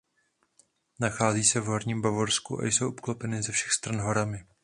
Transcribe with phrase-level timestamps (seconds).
[0.99, 4.45] Nachází se v Horním Bavorsku a jsou obklopeny ze všech stran horami.